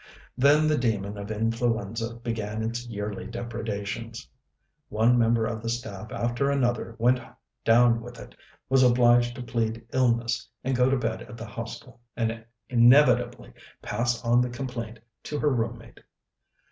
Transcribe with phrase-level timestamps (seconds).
[0.35, 4.27] Then the demon of influenza began its yearly depredations.
[4.89, 7.19] One member of the staff after another went
[7.63, 8.33] down with it,
[8.67, 13.53] was obliged to plead illness and go to bed at the Hostel, and inevitably
[13.83, 15.99] pass on the complaint to her room mate.